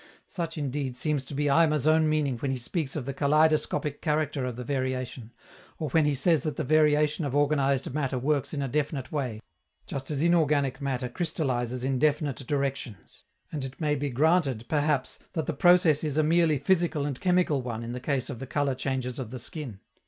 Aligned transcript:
Such, 0.25 0.57
indeed, 0.57 0.97
seems 0.97 1.23
to 1.25 1.35
be 1.35 1.43
Eimer's 1.45 1.85
own 1.85 2.09
meaning 2.09 2.39
when 2.39 2.49
he 2.49 2.57
speaks 2.57 2.95
of 2.95 3.05
the 3.05 3.13
"kaleidoscopic" 3.13 4.01
character 4.01 4.45
of 4.45 4.55
the 4.55 4.63
variation, 4.63 5.31
or 5.77 5.91
when 5.91 6.05
he 6.05 6.15
says 6.15 6.41
that 6.41 6.55
the 6.55 6.63
variation 6.63 7.23
of 7.23 7.35
organized 7.35 7.93
matter 7.93 8.17
works 8.17 8.51
in 8.51 8.63
a 8.63 8.67
definite 8.67 9.11
way, 9.11 9.39
just 9.85 10.09
as 10.09 10.23
inorganic 10.23 10.81
matter 10.81 11.07
crystallizes 11.07 11.83
in 11.83 11.99
definite 11.99 12.47
directions. 12.47 13.25
And 13.51 13.63
it 13.63 13.79
may 13.79 13.95
be 13.95 14.09
granted, 14.09 14.65
perhaps, 14.67 15.19
that 15.33 15.45
the 15.45 15.53
process 15.53 16.03
is 16.03 16.17
a 16.17 16.23
merely 16.23 16.57
physical 16.57 17.05
and 17.05 17.21
chemical 17.21 17.61
one 17.61 17.83
in 17.83 17.91
the 17.91 17.99
case 17.99 18.31
of 18.31 18.39
the 18.39 18.47
color 18.47 18.73
changes 18.73 19.19
of 19.19 19.29
the 19.29 19.37
skin. 19.37 19.81